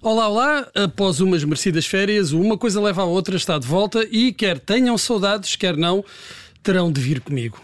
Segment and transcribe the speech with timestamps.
[0.00, 0.68] Olá, olá!
[0.76, 4.96] Após umas merecidas férias, uma coisa leva à outra, está de volta e quer tenham
[4.96, 6.04] saudades, quer não,
[6.62, 7.60] terão de vir comigo.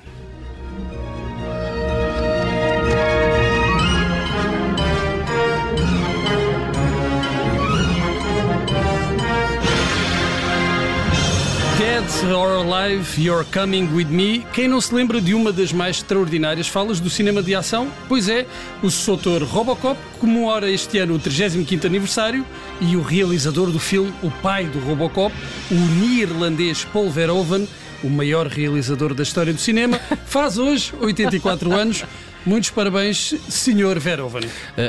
[12.32, 14.46] Or Alive, You're Coming With Me.
[14.52, 17.90] Quem não se lembra de uma das mais extraordinárias falas do cinema de ação?
[18.08, 18.46] Pois é,
[18.82, 22.46] o Soutor Robocop comemora este ano o 35º aniversário
[22.80, 25.34] e o realizador do filme, o pai do Robocop,
[25.70, 27.68] o neerlandês Paul Verhoeven,
[28.04, 32.04] o maior realizador da história do cinema, faz hoje 84 anos.
[32.46, 33.98] Muitos parabéns, Sr.
[33.98, 34.42] Verhoeven.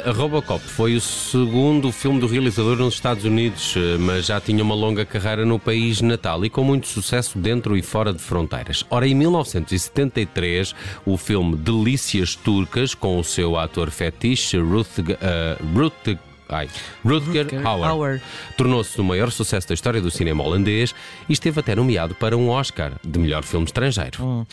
[0.06, 4.62] A Robocop foi o segundo filme do realizador nos Estados Unidos, eh, mas já tinha
[4.62, 8.84] uma longa carreira no país natal e com muito sucesso dentro e fora de fronteiras.
[8.90, 10.76] Ora, em 1973,
[11.06, 16.70] o filme Delícias Turcas, com o seu ator fetiche Ruth, uh, Ruth Ai,
[17.04, 18.22] Rutger, Rutger Hauer, Hauer.
[18.56, 20.94] tornou-se o maior sucesso da história do cinema holandês
[21.28, 24.24] e esteve até nomeado para um Oscar de melhor filme estrangeiro.
[24.24, 24.46] Hum.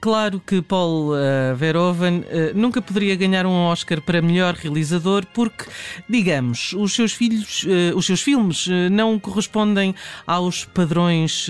[0.00, 5.64] Claro que Paul uh, Verhoeven uh, nunca poderia ganhar um Oscar para melhor realizador porque,
[6.08, 9.94] digamos, os seus filhos, uh, os seus filmes não correspondem
[10.26, 11.48] aos padrões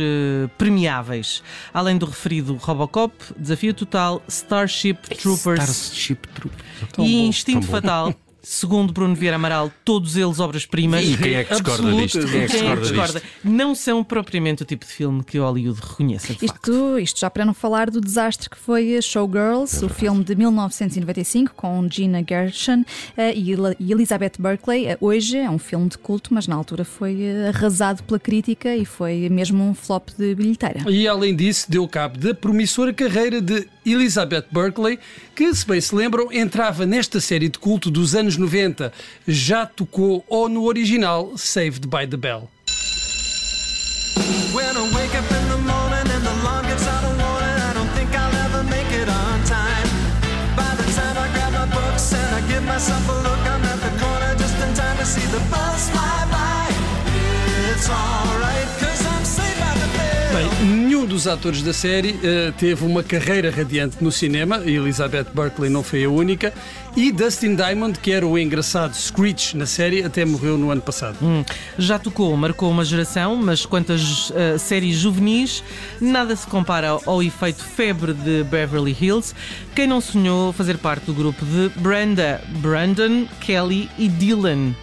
[0.57, 1.43] premiáveis.
[1.73, 6.65] Além do referido Robocop, Desafio Total, Starship Troopers Starship Troopers.
[6.99, 8.15] e Instinto Fatal.
[8.43, 11.05] Segundo Bruno Vieira Amaral, todos eles obras-primas.
[11.05, 12.27] E quem é que discorda disto?
[12.27, 13.23] Quem é que discorda, discorda?
[13.45, 16.39] Não são propriamente o tipo de filme que Hollywood reconhece.
[16.41, 20.35] Isto, isto já para não falar do desastre que foi Showgirls, é o filme de
[20.35, 24.93] 1995 com Gina Gershon uh, e Elizabeth Berkley.
[24.93, 28.75] Uh, hoje é um filme de culto, mas na altura foi uh, arrasado pela crítica
[28.75, 30.91] e foi mesmo um flop de bilheteira.
[30.91, 34.99] E além disso, deu cabo da promissora carreira de Elizabeth Berkley,
[35.35, 38.93] que, se bem se lembram, entrava nesta série de culto dos anos 90,
[39.27, 42.49] já tocou ou no original Saved by the Bell.
[57.73, 58.90] It's alright.
[60.63, 65.83] Nenhum dos atores da série uh, teve uma carreira radiante no cinema, Elizabeth Berkley não
[65.83, 66.53] foi a única,
[66.95, 71.17] e Dustin Diamond, que era o engraçado Screech na série, até morreu no ano passado.
[71.23, 71.43] Hum,
[71.79, 75.65] já tocou, marcou uma geração, mas quantas uh, séries juvenis,
[75.99, 79.35] nada se compara ao efeito febre de Beverly Hills.
[79.75, 84.75] Quem não sonhou fazer parte do grupo de Brenda, Brandon, Kelly e Dylan?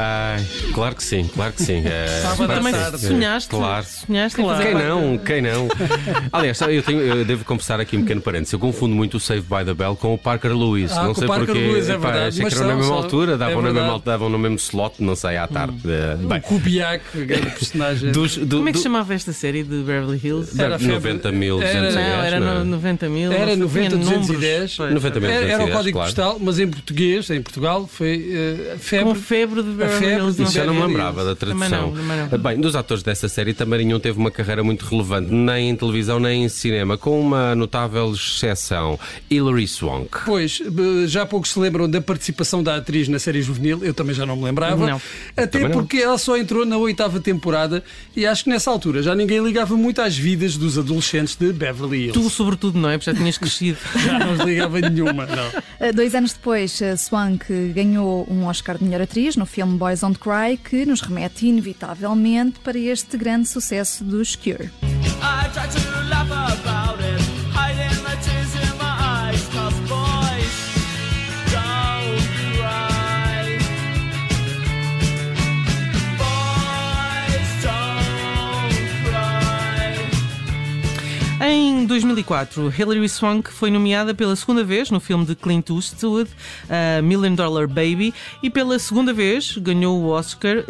[0.00, 1.82] Ai, claro que sim, claro que sim.
[1.84, 3.50] É, Sábado também sonhaste.
[3.50, 3.84] Claro.
[3.84, 4.62] Sonhaste claro.
[4.62, 5.68] Quem não, quem não.
[6.32, 8.52] Aliás, eu, tenho, eu devo confessar aqui um pequeno parênteses.
[8.52, 10.92] Eu confundo muito o Save by the Bell com o Parker Lewis.
[10.92, 11.52] Ah, não sei porquê.
[11.52, 14.38] Lewis, é verdade, achei que eram na mesma altura, davam, é na mesma, davam no
[14.38, 15.76] mesmo slot, não sei, à tarde.
[15.84, 16.28] Hum.
[16.28, 16.38] Bem.
[16.38, 18.12] O Kubiak, grande personagem.
[18.18, 20.60] Dos, do, Como é que se chamava esta série de Beverly Hills?
[20.60, 23.32] Era 90 mil, era, não, era 90 mil.
[23.32, 24.78] Era 90 210.
[24.78, 26.14] 90 mil, era, era o código claro.
[26.14, 29.04] postal, mas em português, em Portugal, foi uh, febre.
[29.08, 31.92] Com febre de Beverly Hills não me lembrava da tradução.
[31.92, 32.38] Também não, não.
[32.38, 36.18] Bem, dos atores desta série também nenhum teve uma carreira muito relevante, nem em televisão
[36.18, 38.98] nem em cinema, com uma notável exceção,
[39.30, 40.18] Hilary Swank.
[40.24, 40.60] Pois,
[41.06, 44.36] já poucos se lembram da participação da atriz na série juvenil, eu também já não
[44.36, 44.86] me lembrava.
[44.86, 45.00] Não.
[45.36, 47.82] Até também porque ela só entrou na oitava temporada
[48.16, 52.04] e acho que nessa altura já ninguém ligava muito às vidas dos adolescentes de Beverly
[52.04, 52.12] Hills.
[52.20, 52.98] Tu, sobretudo, não é?
[52.98, 53.78] Porque já tinhas crescido.
[54.04, 55.48] já não ligava nenhuma, não.
[55.94, 60.18] Dois anos depois, eh, Swank ganhou um Oscar de melhor atriz no filme Boys Don't
[60.18, 64.70] Cry, que nos remete inevitavelmente para este grande sucesso dos Cure.
[81.88, 87.34] 2004, Hilary Swank foi nomeada pela segunda vez no filme de Clint Eastwood, uh, Million
[87.34, 90.64] Dollar Baby, e pela segunda vez ganhou o Oscar, uh,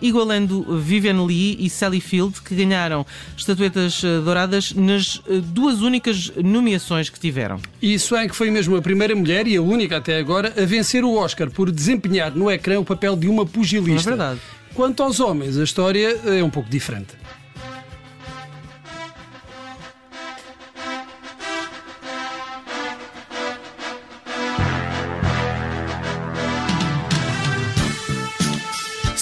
[0.00, 3.04] igualando Vivian Lee e Sally Field, que ganharam
[3.36, 7.60] estatuetas uh, douradas nas uh, duas únicas nomeações que tiveram.
[7.82, 11.14] E Swank foi mesmo a primeira mulher e a única até agora a vencer o
[11.14, 14.08] Oscar por desempenhar no ecrã o papel de uma pugilista.
[14.08, 14.40] É verdade.
[14.72, 17.14] Quanto aos homens, a história é um pouco diferente.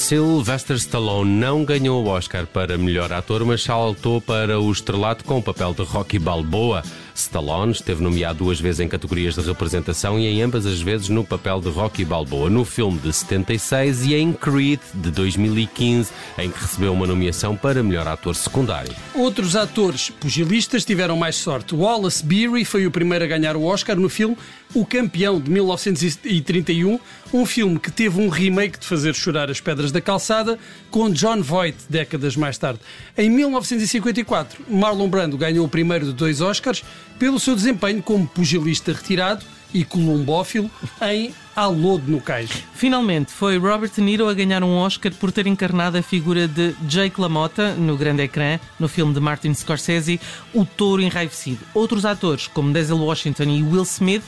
[0.08, 5.36] Sylvester Stallone não ganhou o Oscar para melhor ator, mas saltou para o estrelato com
[5.36, 6.82] o papel de Rocky Balboa.
[7.14, 11.24] Stallone esteve nomeado duas vezes em categorias de representação e em ambas as vezes no
[11.24, 16.58] papel de Rocky Balboa, no filme de 76 e em Creed de 2015, em que
[16.58, 18.94] recebeu uma nomeação para melhor ator secundário.
[19.14, 21.74] Outros atores pugilistas tiveram mais sorte.
[21.74, 24.38] Wallace Beery foi o primeiro a ganhar o Oscar no filme
[24.72, 26.98] O Campeão de 1931,
[27.32, 30.58] um filme que teve um remake de fazer chorar as pedras da calçada
[30.90, 32.80] com John Voight décadas mais tarde.
[33.16, 36.84] Em 1954, Marlon Brando ganhou o primeiro de dois Oscars
[37.18, 40.70] pelo seu desempenho como pugilista retirado e colombófilo
[41.02, 42.50] em Alô de no Cais.
[42.72, 46.72] Finalmente, foi Robert De Niro a ganhar um Oscar por ter encarnado a figura de
[46.86, 50.20] Jake LaMotta no grande ecrã, no filme de Martin Scorsese,
[50.54, 51.58] O Touro Enraivecido.
[51.74, 54.22] Outros atores, como Denzel Washington e Will Smith,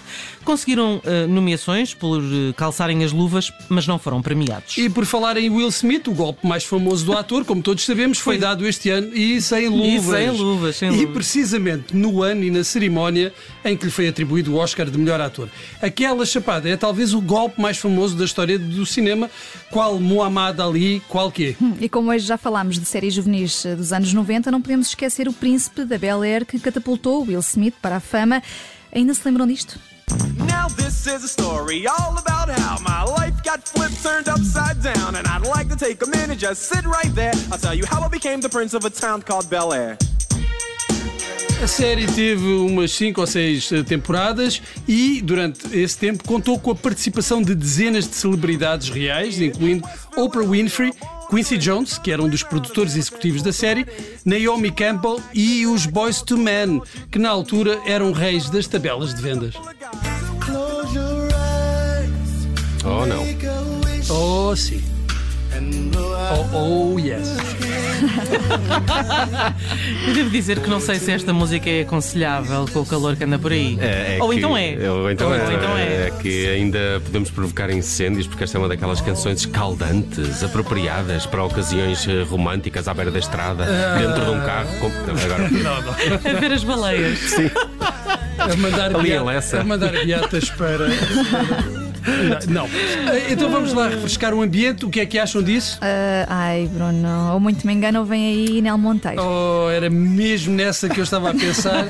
[0.44, 4.76] conseguiram uh, nomeações por uh, calçarem as luvas, mas não foram premiados.
[4.76, 8.18] E por falar em Will Smith, o golpe mais famoso do ator, como todos sabemos,
[8.18, 10.04] foi dado este ano e sem luvas.
[10.04, 11.04] E sem luvas, sem luvas.
[11.04, 13.32] E precisamente no ano e na cerimónia
[13.64, 15.48] em que lhe foi atribuído o Oscar de melhor ator.
[15.80, 19.30] Aquela chapada é talvez o o golpe mais famoso da história do cinema,
[19.70, 21.54] qual Muhammad Ali, qual quê?
[21.60, 25.28] Hum, e como hoje já falámos de séries juvenis dos anos 90, não podemos esquecer
[25.28, 28.42] o príncipe da Bel Air que catapultou Will Smith para a fama.
[28.92, 29.78] Ainda se lembram disto?
[30.38, 35.14] Now this is a story all about how my life got flipped, turned upside down,
[35.14, 37.34] and I'd like to take a minute, just sit right there.
[37.52, 39.96] I'll tell you how I became the prince of a town called Bel Air.
[41.62, 46.70] A série teve umas 5 ou 6 eh, temporadas e, durante esse tempo, contou com
[46.70, 49.86] a participação de dezenas de celebridades reais, incluindo
[50.16, 50.90] Oprah Winfrey,
[51.28, 53.86] Quincy Jones, que era um dos produtores executivos da série,
[54.24, 56.80] Naomi Campbell e os Boys to Men,
[57.10, 59.54] que na altura eram reis das tabelas de vendas.
[62.84, 63.22] Oh, não.
[64.08, 64.82] Oh, sim.
[66.32, 67.28] Oh, oh yes.
[70.06, 73.24] Eu devo dizer que não sei se esta música é aconselhável com o calor que
[73.24, 73.78] anda por aí.
[73.80, 74.90] É, é ou, que, então é.
[74.90, 75.54] ou então ou é.
[75.54, 76.08] então é.
[76.08, 81.44] É que ainda podemos provocar incêndios, porque esta é uma daquelas canções escaldantes, apropriadas para
[81.44, 83.66] ocasiões eh, românticas à beira da estrada,
[83.98, 84.68] dentro de um carro.
[84.78, 84.86] Com...
[84.86, 86.20] Agora...
[86.24, 87.18] A ver as baleias.
[87.18, 87.50] Sim.
[88.38, 90.88] A mandar, Ali a mandar beatas para...
[92.48, 92.68] Não.
[93.28, 94.84] Então vamos lá refrescar o ambiente.
[94.84, 95.78] O que é que acham disso?
[95.78, 99.22] Uh, ai, Bruno, ou muito me engano, ou vem aí Nel Monteiro.
[99.22, 101.86] Oh, era mesmo nessa que eu estava a pensar.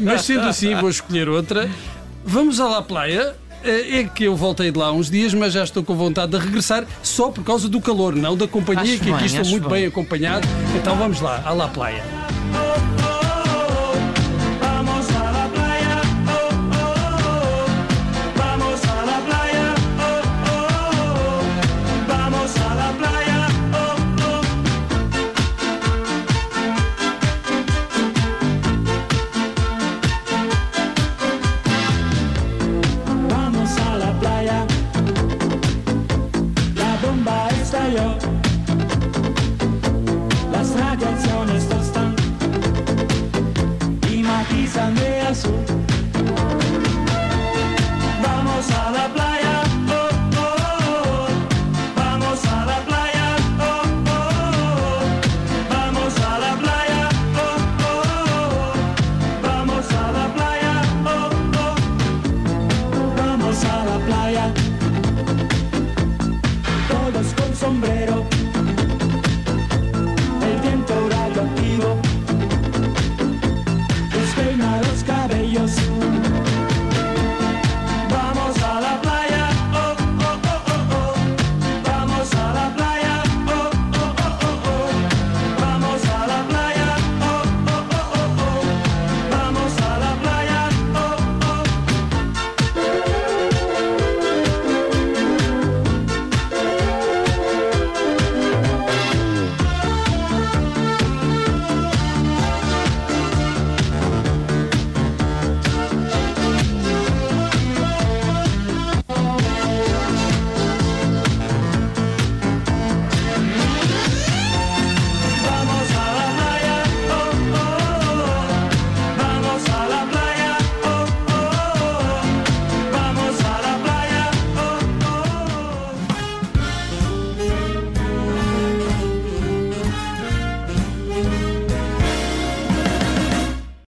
[0.00, 1.68] Mas sendo assim, vou escolher outra.
[2.24, 3.34] Vamos à La Playa.
[3.64, 6.38] Eh, é que eu voltei de lá uns dias, mas já estou com vontade de
[6.38, 9.68] regressar só por causa do calor, não da companhia, acho que aqui bem, estou muito
[9.68, 9.80] bem.
[9.80, 10.48] bem acompanhado.
[10.76, 12.21] Então vamos lá, à La Playa.